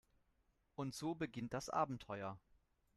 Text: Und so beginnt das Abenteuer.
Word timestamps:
Und 0.73 0.95
so 0.95 1.13
beginnt 1.13 1.53
das 1.53 1.69
Abenteuer. 1.69 2.39